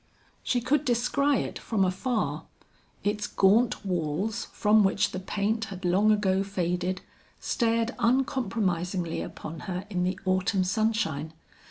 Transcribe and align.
She 0.41 0.61
could 0.61 0.83
descry 0.83 1.37
it 1.43 1.59
from 1.59 1.85
afar. 1.85 2.45
Its 3.03 3.27
gaunt 3.27 3.85
walls 3.85 4.45
from 4.45 4.83
which 4.83 5.11
the 5.11 5.19
paint 5.19 5.65
had 5.65 5.85
long 5.85 6.11
ago 6.11 6.41
faded, 6.43 7.01
stared 7.39 7.93
uncompromisingly 7.99 9.21
upon 9.21 9.59
her 9.69 9.85
in 9.91 10.03
the 10.03 10.19
autumn 10.25 10.63
sunshine. 10.63 11.33